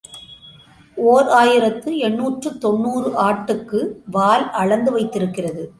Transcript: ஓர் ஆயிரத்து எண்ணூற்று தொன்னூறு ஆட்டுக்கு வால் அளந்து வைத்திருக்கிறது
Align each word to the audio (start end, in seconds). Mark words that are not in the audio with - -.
ஓர் 0.97 1.27
ஆயிரத்து 1.31 1.91
எண்ணூற்று 1.99 2.49
தொன்னூறு 2.57 3.09
ஆட்டுக்கு 3.21 3.79
வால் 4.11 4.47
அளந்து 4.55 4.91
வைத்திருக்கிறது 4.91 5.65